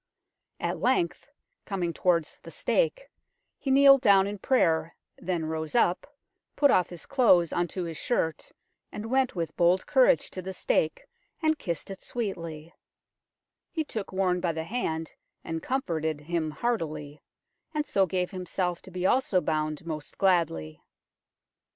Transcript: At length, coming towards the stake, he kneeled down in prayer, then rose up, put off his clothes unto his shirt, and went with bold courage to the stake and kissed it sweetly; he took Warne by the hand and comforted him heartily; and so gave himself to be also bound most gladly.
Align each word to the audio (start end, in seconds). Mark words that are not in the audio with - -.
At 0.59 0.79
length, 0.79 1.29
coming 1.63 1.93
towards 1.93 2.39
the 2.41 2.49
stake, 2.49 3.07
he 3.59 3.69
kneeled 3.69 4.01
down 4.01 4.25
in 4.25 4.39
prayer, 4.39 4.95
then 5.19 5.45
rose 5.45 5.75
up, 5.75 6.15
put 6.55 6.71
off 6.71 6.89
his 6.89 7.05
clothes 7.05 7.53
unto 7.53 7.83
his 7.83 7.97
shirt, 7.97 8.51
and 8.91 9.11
went 9.11 9.35
with 9.35 9.55
bold 9.55 9.85
courage 9.85 10.31
to 10.31 10.41
the 10.41 10.53
stake 10.53 11.05
and 11.39 11.59
kissed 11.59 11.91
it 11.91 12.01
sweetly; 12.01 12.73
he 13.69 13.83
took 13.83 14.11
Warne 14.11 14.39
by 14.41 14.53
the 14.53 14.63
hand 14.63 15.11
and 15.43 15.61
comforted 15.61 16.21
him 16.21 16.49
heartily; 16.49 17.21
and 17.71 17.85
so 17.85 18.07
gave 18.07 18.31
himself 18.31 18.81
to 18.81 18.89
be 18.89 19.05
also 19.05 19.39
bound 19.39 19.85
most 19.85 20.17
gladly. 20.17 20.81